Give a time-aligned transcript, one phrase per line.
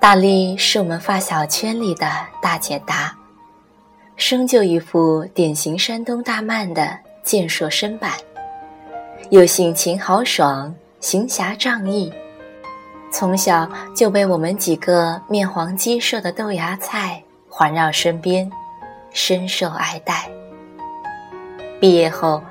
[0.00, 2.08] 大力是我们发小圈里的
[2.40, 3.14] 大姐大，
[4.16, 8.12] 生就一副典型山东大曼的健硕身板，
[9.28, 12.10] 又性情豪爽，行侠仗义，
[13.12, 18.50] 从小就被我们几个面黄肌瘦的豆芽菜环绕身边，
[19.12, 20.28] 深受爱戴。
[21.80, 22.42] 毕业后，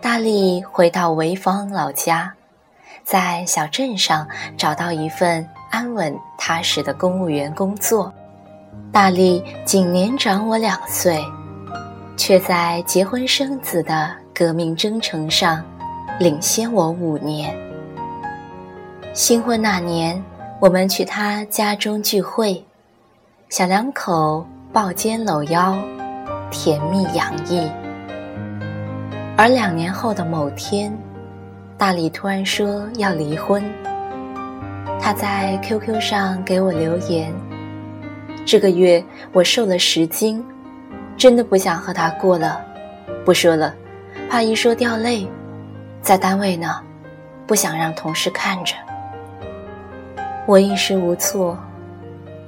[0.00, 2.32] 大力回到潍坊老家，
[3.04, 4.26] 在小镇上
[4.56, 5.46] 找到一份。
[5.68, 8.10] 安稳踏实的公务员工作，
[8.92, 11.22] 大力仅年长我两岁，
[12.16, 15.62] 却在结婚生子的革命征程上
[16.20, 17.54] 领先我五年。
[19.12, 20.22] 新婚那年，
[20.60, 22.64] 我们去他家中聚会，
[23.50, 25.76] 小两口抱肩搂腰，
[26.50, 27.70] 甜蜜洋溢。
[29.36, 30.96] 而两年后的某天，
[31.76, 33.62] 大力突然说要离婚。
[34.98, 37.32] 他在 QQ 上给我留言
[38.46, 40.44] ：“这个月我瘦了十斤，
[41.16, 42.60] 真的不想和他过了。
[43.24, 43.74] 不说了，
[44.28, 45.28] 怕一说掉泪。
[46.00, 46.80] 在单位呢，
[47.46, 48.74] 不想让同事看着。”
[50.46, 51.58] 我一时无措，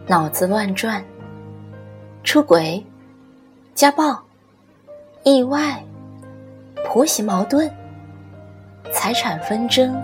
[0.07, 1.05] 脑子乱转。
[2.25, 2.85] 出轨、
[3.79, 4.21] 家暴、
[5.23, 5.81] 意外、
[6.85, 7.71] 婆媳矛盾、
[8.93, 9.95] 财产纷争。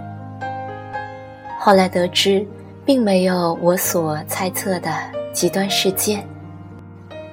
[1.58, 2.47] 后来得知，
[2.84, 4.92] 并没有我所猜测的
[5.33, 6.25] 极端事件，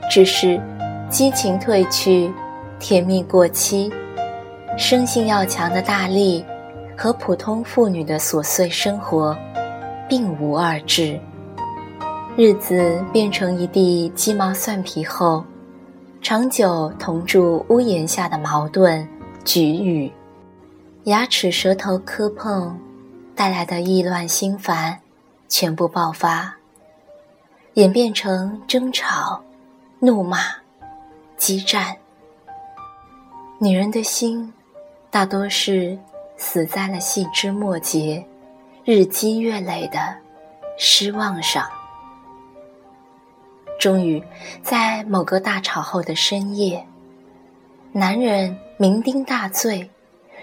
[0.09, 0.59] 只是
[1.11, 2.33] 激情褪去，
[2.79, 3.93] 甜蜜过期，
[4.75, 6.43] 生性要强的大力
[6.97, 9.37] 和普通妇女的琐碎生活
[10.09, 11.19] 并无二致。
[12.35, 15.45] 日子变成一地鸡毛蒜皮后，
[16.21, 19.07] 长久同住屋檐下的矛盾
[19.43, 20.11] 局语，
[21.05, 22.79] 牙齿舌头磕碰。
[23.33, 24.99] 带来的意乱心烦，
[25.49, 26.53] 全部爆发，
[27.73, 29.41] 演变成争吵、
[29.97, 30.37] 怒骂、
[31.37, 31.95] 激战。
[33.57, 34.53] 女人的心，
[35.09, 35.97] 大多是
[36.37, 38.23] 死在了细枝末节、
[38.85, 39.97] 日积月累的
[40.77, 41.65] 失望上。
[43.81, 44.23] 终于，
[44.61, 46.85] 在某个大吵后的深夜，
[47.91, 49.89] 男人酩酊大醉，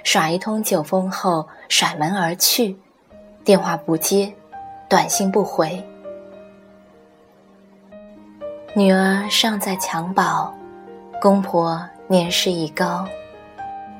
[0.03, 2.77] 耍一通酒疯后甩门而去。
[3.45, 4.35] 电话不接，
[4.89, 5.81] 短信不回。
[8.75, 10.53] 女儿尚在襁褓，
[11.23, 13.07] 公婆年事已高。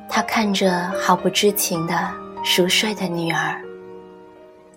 [0.09, 2.11] 他看着毫不知情的
[2.43, 3.63] 熟睡的女儿，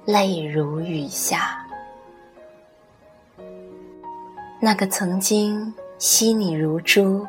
[0.06, 1.61] 泪如雨下。
[4.64, 7.26] 那个曾经惜你如珠、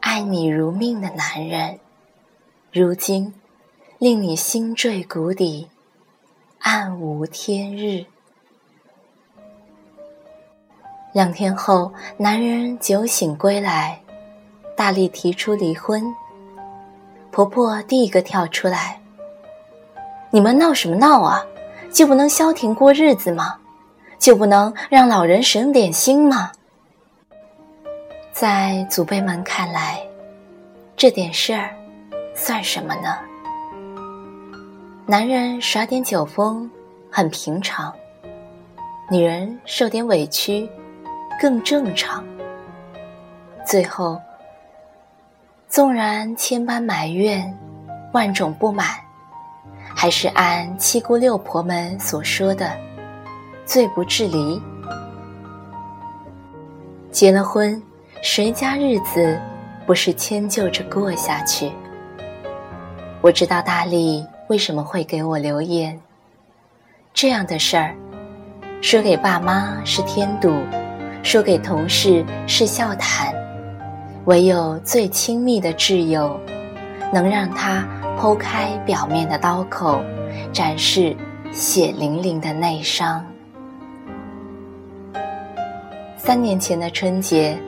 [0.00, 1.78] 爱你如命的男人，
[2.72, 3.32] 如今
[3.98, 5.68] 令你心坠谷底。
[6.58, 8.04] 暗无天日。
[11.12, 14.02] 两天后，男人酒醒归来，
[14.76, 16.12] 大力提出离婚。
[17.30, 19.00] 婆婆第一个跳出来
[20.32, 21.40] ：“你们闹什么闹啊？
[21.92, 23.60] 就不能消停过日子吗？
[24.18, 26.50] 就不能让老人省点心吗？”
[28.32, 30.00] 在祖辈们看来，
[30.96, 31.70] 这点事儿
[32.34, 33.18] 算什么呢？
[35.06, 36.70] 男人耍点酒疯
[37.10, 37.92] 很平常，
[39.10, 40.68] 女人受点委屈
[41.40, 42.24] 更正常。
[43.66, 44.20] 最后，
[45.68, 47.52] 纵然千般埋怨、
[48.12, 48.86] 万种不满，
[49.94, 52.70] 还是按七姑六婆们所说的
[53.68, 54.60] “罪不至离”。
[57.12, 57.80] 结了婚，
[58.22, 59.38] 谁家日子
[59.86, 61.70] 不是迁就着过下去？
[63.20, 64.26] 我知道大力。
[64.48, 66.00] 为什么会给我留言？
[67.12, 67.94] 这样的事儿，
[68.80, 70.50] 说给爸妈是添堵，
[71.22, 73.34] 说给同事是笑谈，
[74.24, 76.40] 唯有最亲密的挚友，
[77.12, 77.86] 能让他
[78.18, 80.00] 剖开表面的刀口，
[80.50, 81.14] 展示
[81.52, 83.22] 血淋淋的内伤。
[86.28, 87.58] 三年前的春节，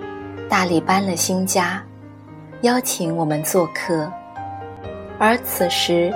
[0.46, 1.82] 大力搬了新家，
[2.60, 4.06] 邀请我们做客，
[5.18, 6.12] 而此时。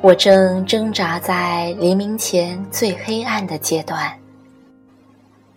[0.00, 4.12] 我正挣扎在黎明前最黑暗的阶段，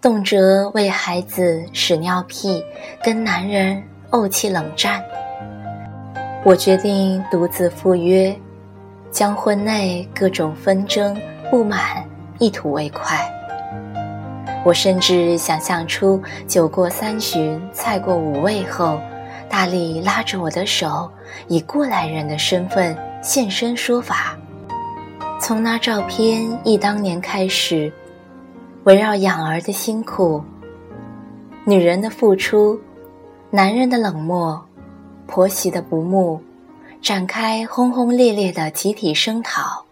[0.02, 2.60] 动辄为孩子屎尿屁，
[3.04, 3.80] 跟男人
[4.10, 5.00] 怄气冷战。
[6.44, 8.36] 我决定独自赴约，
[9.12, 11.16] 将婚内各种纷争
[11.52, 12.04] 不满
[12.40, 13.32] 一吐为快。
[14.64, 19.00] 我甚至想象出酒过三巡、菜过五味后
[19.50, 21.10] 大力拉着我的手，
[21.48, 24.38] 以过来人的身份现身说法。
[25.40, 27.92] 从那照片忆当年开始，
[28.84, 30.44] 围绕养儿的辛苦、
[31.66, 32.80] 女人的付出、
[33.50, 34.64] 男人的冷漠、
[35.26, 36.40] 婆媳的不睦，
[37.02, 39.84] 展开轰轰烈烈的集体声讨，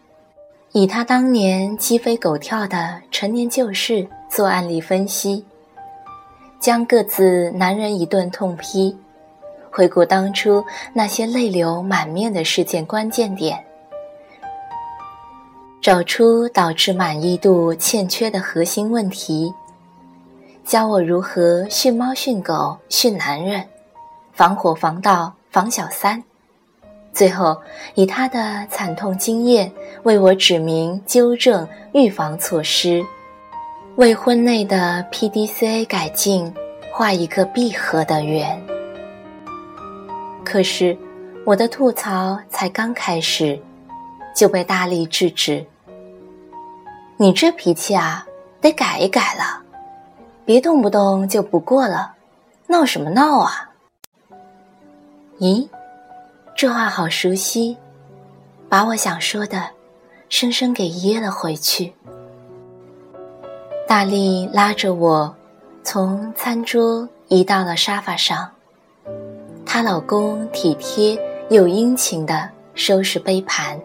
[0.72, 5.44] 以他当年鸡飞狗跳的陈年旧事做案例分析，
[6.60, 8.96] 将各自男人一顿痛批。
[9.72, 13.64] 回顾当初那些泪流满面的事件关键点，
[15.80, 19.54] 找出导致满意度欠缺的核心问题，
[20.66, 23.64] 教我如何训猫训狗训男人，
[24.34, 26.22] 防火防盗防小三，
[27.14, 27.56] 最后
[27.94, 29.72] 以他的惨痛经验
[30.02, 33.06] 为我指明纠正预防措施，
[34.00, 36.54] 为婚内的 PDCA 改进
[36.90, 38.58] 画一个闭合的圆。
[40.46, 40.98] 可是，
[41.46, 43.62] 我的吐槽才刚开始，
[44.34, 45.66] 就被大力制止。
[47.18, 48.26] 你这脾气啊，
[48.62, 49.62] 得改一改了，
[50.46, 52.14] 别动不动就不过了，
[52.68, 53.70] 闹什么闹啊？
[55.40, 55.68] 咦，
[56.56, 57.76] 这话好熟悉，
[58.70, 59.72] 把我想说的，
[60.30, 61.94] 生生给噎了回去。
[63.90, 65.36] 大力拉着我，
[65.82, 68.48] 从餐桌移到了沙发上。
[69.66, 71.20] 她老公体贴
[71.50, 73.76] 又殷勤地收拾杯盘。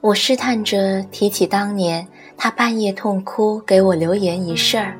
[0.00, 4.96] 我试探着提起当年他半夜痛哭给我留言一事儿，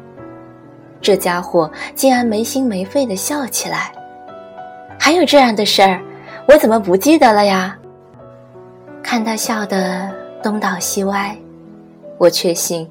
[1.00, 3.90] 这家伙竟然没心没肺地笑起来。
[5.00, 6.02] 还有这样的事儿，
[6.46, 7.74] 我怎么不记得了呀？
[9.02, 11.34] 看他笑得东倒西歪，
[12.18, 12.86] 我确信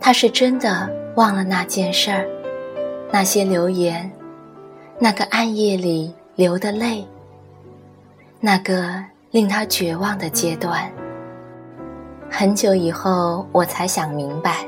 [0.00, 2.26] 他是真的忘了那件事儿，
[3.12, 4.10] 那些留言。
[5.02, 7.06] 那个暗夜里流的泪，
[8.38, 10.90] 那个令他绝望的阶段。
[12.30, 14.66] 很久以后，我才想明白，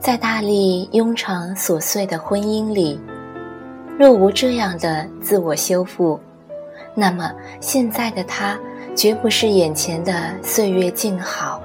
[0.00, 3.00] 在大力庸常琐碎的婚姻里，
[3.96, 6.18] 若无这样的自我修复，
[6.92, 8.58] 那么现在的他
[8.96, 11.61] 绝不是眼前的岁月静好，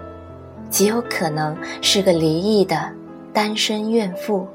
[0.70, 2.90] 极有可能是个离异的
[3.34, 4.48] 单身怨妇。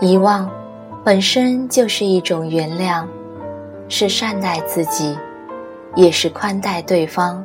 [0.00, 0.50] 遗忘。
[1.04, 3.06] 本身就是一种原谅，
[3.88, 5.16] 是善待自己，
[5.94, 7.44] 也是宽待对方。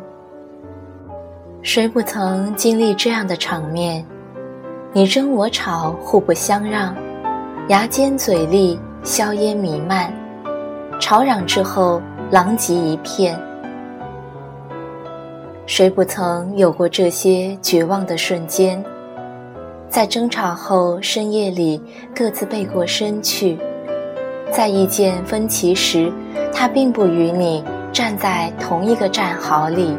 [1.61, 4.03] 谁不曾经历这样的场面？
[4.93, 6.95] 你争我吵，互不相让，
[7.67, 10.11] 牙尖嘴利，硝烟弥漫，
[10.99, 12.01] 吵嚷之后，
[12.31, 13.39] 狼藉一片。
[15.71, 18.83] 谁不曾有过这些绝望的瞬间？
[19.87, 21.81] 在争吵后，深夜里
[22.13, 23.57] 各自背过身去。
[24.51, 26.11] 在意见分歧时，
[26.53, 27.63] 他并不与你
[27.93, 29.95] 站在同一个战壕里。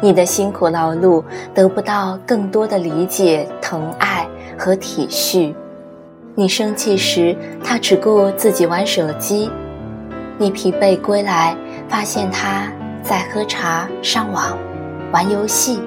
[0.00, 1.22] 你的辛苦劳碌
[1.52, 4.26] 得不到更多的理解、疼爱
[4.56, 5.54] 和体恤。
[6.34, 9.50] 你生气时，他只顾自己玩手机；
[10.38, 11.54] 你疲惫归来，
[11.86, 12.72] 发现他
[13.04, 14.56] 在喝茶、上网、
[15.12, 15.78] 玩游戏。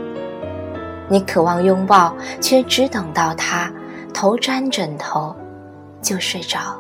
[1.09, 3.73] 你渴望拥抱，却只等到他
[4.13, 5.35] 头沾枕头
[5.99, 6.79] 就睡着。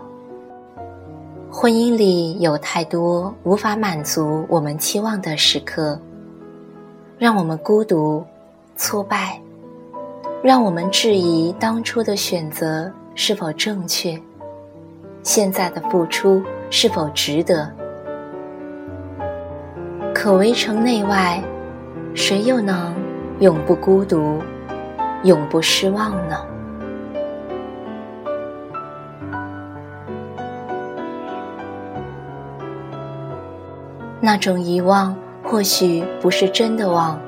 [1.49, 5.99] 婚姻里有太多无法满足我们期望的时刻，
[7.17, 8.23] 让我们孤独、
[8.75, 9.41] 挫败，
[10.43, 14.15] 让我们质疑当初的选择是否正确，
[15.23, 17.67] 现在的付出是否值得。
[20.19, 21.39] 可围城内外，
[22.15, 22.91] 谁又能？
[23.39, 24.41] 永不孤独，
[25.21, 26.43] 永不失望呢。
[34.19, 37.21] 那种遗忘，或许不是真的忘，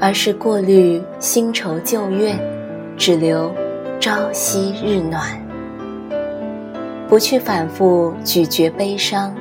[0.00, 2.40] 而是过滤新仇旧怨，
[2.96, 3.52] 只留
[4.00, 5.38] 朝夕日暖。
[7.10, 9.34] 不去反复咀嚼悲伤，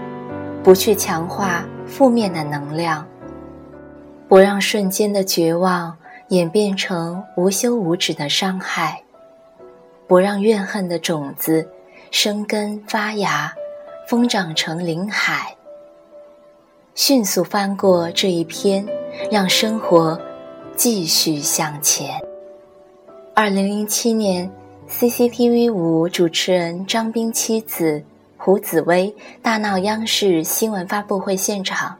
[0.61, 3.05] 不去强化负面的能量，
[4.29, 5.95] 不让瞬间的绝望。
[6.29, 9.03] 演变成无休无止的伤害，
[10.07, 11.67] 不让怨恨的种子
[12.09, 13.53] 生根发芽，
[14.07, 15.53] 疯长成林海。
[16.95, 18.87] 迅速翻过这一篇，
[19.29, 20.17] 让生活
[20.77, 22.17] 继续向前。
[23.35, 24.49] 二零零七年
[24.89, 28.01] ，CCTV 五主持人张斌妻子
[28.43, 31.99] 胡紫薇大闹央视新闻发布会现场，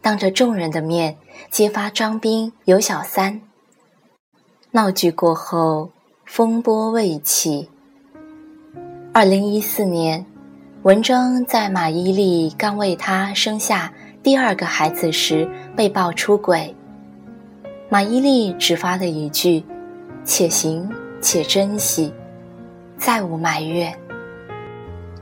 [0.00, 1.16] 当着众人的面
[1.50, 3.40] 揭发张斌有小三。
[4.70, 5.90] 闹剧过后，
[6.24, 7.68] 风波未起。
[9.12, 10.24] 二零一四年，
[10.82, 13.92] 文章在马伊琍刚为他生下
[14.22, 16.72] 第二个孩子时被曝出轨。
[17.88, 19.64] 马伊琍只发了一句
[20.24, 20.88] ：“且行
[21.20, 22.14] 且珍惜，
[22.96, 23.92] 再无埋怨。”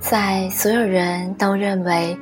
[0.06, 2.14] 在所有人都认为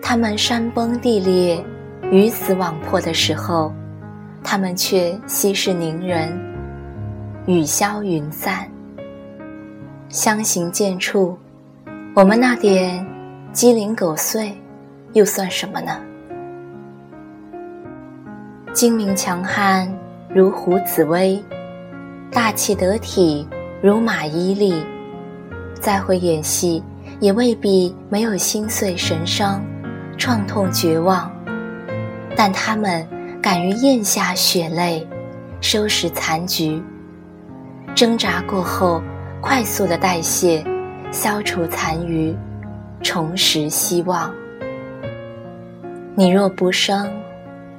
[0.00, 1.60] 他们山崩地裂、
[2.08, 3.72] 鱼死网破的时候，
[4.44, 6.32] 他们却息事宁人，
[7.46, 8.64] 雨消云散。
[10.08, 11.34] 相形见绌，
[12.14, 13.04] 我们那点
[13.52, 14.56] 鸡零狗碎，
[15.14, 16.00] 又算什么呢？
[18.72, 19.92] 精明强悍
[20.28, 21.42] 如胡紫薇，
[22.30, 23.44] 大气得体
[23.82, 24.80] 如马伊琍，
[25.80, 26.80] 再会演戏。
[27.24, 29.64] 也未必没有心碎、神伤、
[30.18, 31.32] 创痛、绝望，
[32.36, 33.08] 但他们
[33.40, 35.08] 敢于咽下血泪，
[35.62, 36.82] 收拾残局，
[37.94, 39.02] 挣扎过后，
[39.40, 40.62] 快速的代谢，
[41.10, 42.36] 消除残余，
[43.00, 44.30] 重拾希望。
[46.14, 47.10] 你若不生，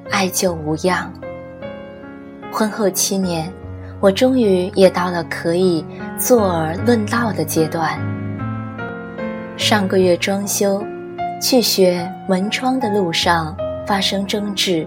[0.10, 1.14] 爱就无恙。
[2.52, 3.54] 婚后七年，
[4.00, 5.86] 我终于也到了可以
[6.18, 8.00] 坐而论道的阶段。
[9.58, 10.86] 上个月装修，
[11.42, 13.56] 去学门窗的路上
[13.88, 14.86] 发生争执，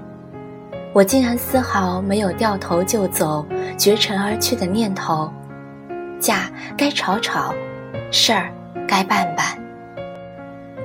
[0.92, 3.46] 我竟然丝毫没有掉头就走、
[3.78, 5.32] 绝尘而去的念头。
[6.20, 7.54] 架该吵吵，
[8.10, 8.52] 事儿
[8.86, 9.46] 该办办，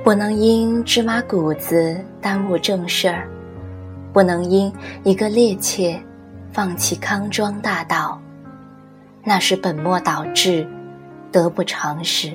[0.02, 3.28] 不能因芝麻谷子耽误正事儿，
[4.14, 4.72] 不能因
[5.02, 5.98] 一个趔趄
[6.52, 8.18] 放弃康庄大道，
[9.22, 10.66] 那是本末倒置，
[11.30, 12.32] 得不偿失。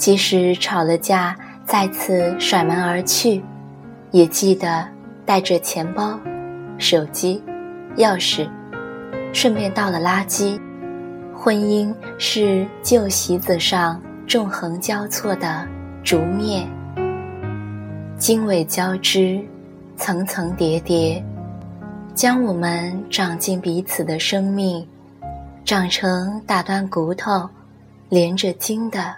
[0.00, 3.44] 即使吵了架，再次甩门而去，
[4.12, 4.88] 也记得
[5.26, 6.18] 带着钱包、
[6.78, 7.42] 手机、
[7.98, 8.48] 钥匙，
[9.34, 10.58] 顺便倒了垃圾。
[11.36, 15.68] 婚姻是旧席子上纵横交错的
[16.02, 16.66] 竹篾，
[18.16, 19.38] 经纬交织，
[19.98, 21.22] 层层叠叠，
[22.14, 24.88] 将我们长进彼此的生命，
[25.62, 27.46] 长成打断骨头、
[28.08, 29.14] 连着筋的。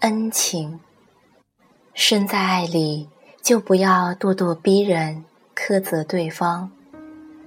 [0.00, 0.78] 恩情，
[1.94, 3.08] 身在爱里，
[3.42, 5.24] 就不要咄咄逼人、
[5.56, 6.70] 苛责对方，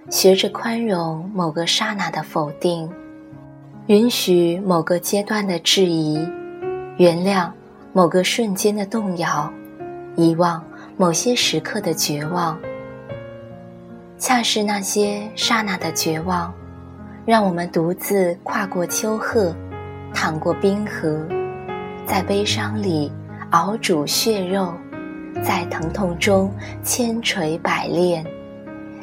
[0.09, 2.91] 学着宽容某个刹那的否定，
[3.85, 6.27] 允许某个阶段的质疑，
[6.97, 7.51] 原谅
[7.93, 9.53] 某个瞬间的动摇，
[10.15, 10.63] 遗忘
[10.97, 12.59] 某些时刻的绝望。
[14.17, 16.51] 恰是那些刹那的绝望，
[17.27, 19.55] 让我们独自跨过丘壑，
[20.15, 21.23] 淌过冰河。
[22.09, 23.11] 在悲伤里
[23.51, 24.73] 熬煮血肉，
[25.43, 26.51] 在疼痛中
[26.81, 28.25] 千锤百炼，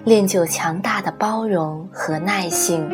[0.05, 2.85] 练就强大的包容和耐性，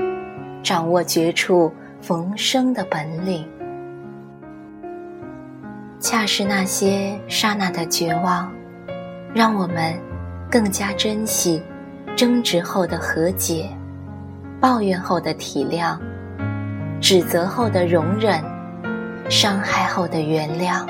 [0.63, 3.49] 掌握绝处逢生的本领。
[5.99, 8.53] 恰是那些刹那的绝望，
[9.35, 9.99] 让我们
[10.51, 11.63] 更加珍惜
[12.15, 13.67] 争执后的和解，
[14.61, 15.97] 抱怨后的体谅，
[17.01, 18.52] 指责后的容忍。
[19.33, 20.87] 伤害后的原谅。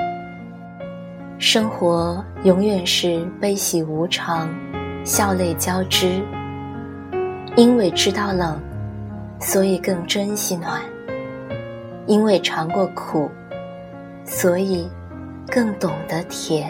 [1.39, 4.53] 生活永远是悲喜无常，
[5.05, 6.21] 笑泪交织。
[7.55, 8.61] 因为知道冷，
[9.39, 10.81] 所以更珍惜暖；
[12.09, 13.31] 因为尝过苦，
[14.25, 14.91] 所以
[15.47, 16.69] 更懂得甜。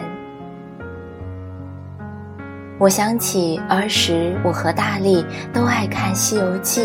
[2.77, 6.81] 我想起儿时，我和大力都爱看《西游记》。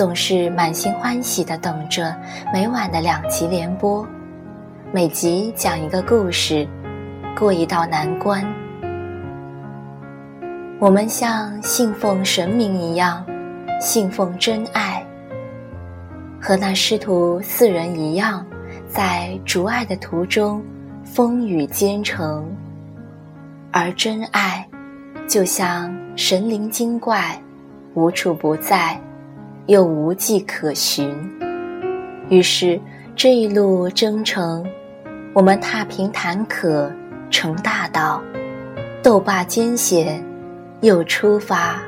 [0.00, 2.16] 总是满心欢喜地等着
[2.54, 4.08] 每晚的两集连播，
[4.94, 6.66] 每集讲一个故事，
[7.38, 8.42] 过一道难关。
[10.78, 13.22] 我们像信奉神明一样，
[13.78, 15.04] 信奉真爱，
[16.40, 18.42] 和那师徒四人一样，
[18.88, 20.64] 在逐爱的途中
[21.04, 22.50] 风雨兼程。
[23.70, 24.66] 而真爱，
[25.28, 27.38] 就像神灵精怪，
[27.92, 28.98] 无处不在。
[29.70, 31.08] 又无迹可寻，
[32.28, 32.80] 于是
[33.14, 34.66] 这一路征程，
[35.32, 36.90] 我们踏平坎坷，
[37.30, 38.20] 成大道，
[39.00, 40.20] 斗罢艰险，
[40.80, 41.80] 又出发。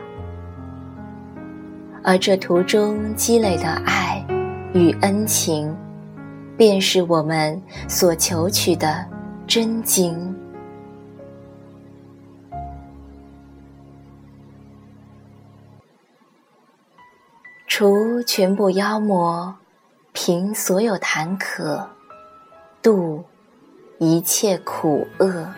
[2.04, 4.24] 而这途中积累的爱
[4.72, 5.76] 与恩情，
[6.56, 9.04] 便是我们所求取的
[9.44, 10.32] 真经。
[17.74, 19.54] 除全部妖魔，
[20.12, 21.86] 平所有坎坷，
[22.82, 23.24] 度
[23.96, 25.48] 一切苦厄。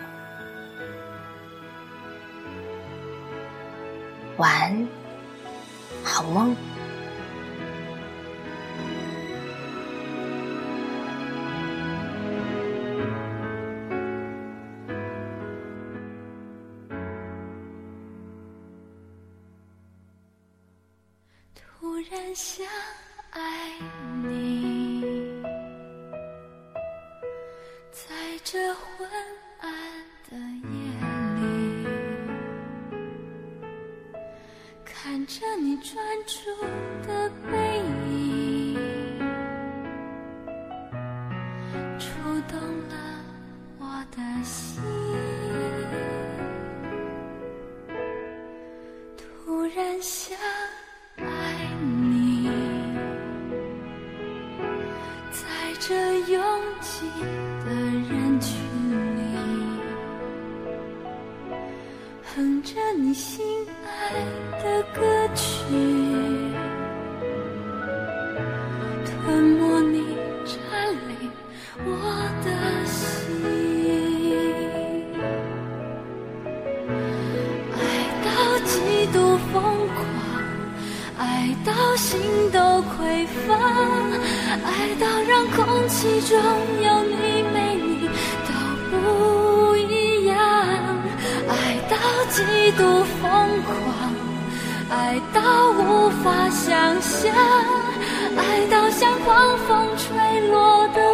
[4.37, 4.87] 晚安
[6.05, 6.55] 好梦。
[22.35, 22.67] 相
[23.29, 24.14] 爱吗？
[57.03, 57.09] 拥
[57.65, 57.65] 的
[58.09, 58.55] 人群
[59.17, 59.19] 里，
[62.23, 63.54] 哼着你心。
[86.05, 86.39] 其中
[86.83, 88.07] 有你没你
[88.45, 88.53] 都
[88.91, 90.37] 不一样。
[91.49, 91.97] 爱到
[92.29, 93.23] 极度疯
[93.63, 94.13] 狂
[94.91, 97.33] 爱到无法想象
[98.37, 101.04] 爱到像狂风吹落的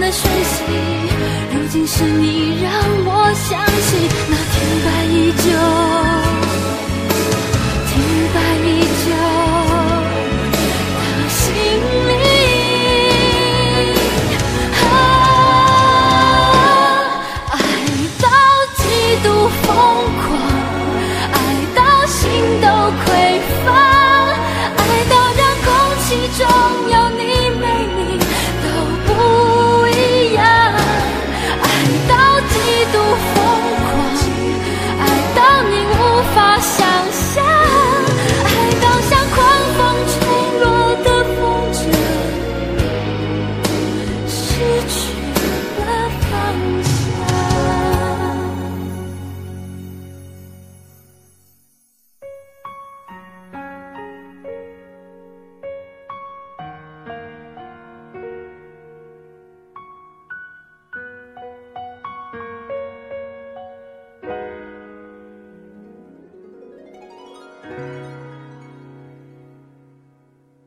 [0.00, 0.62] 的讯息
[1.52, 2.72] 如今是你让
[3.04, 5.44] 我相信那天白依旧
[7.88, 7.92] 天
[8.32, 8.68] 白依
[9.04, 9.41] 旧